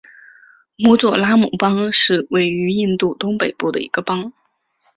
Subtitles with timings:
[0.77, 4.33] 米佐拉姆邦是位于印度东北部的一个邦。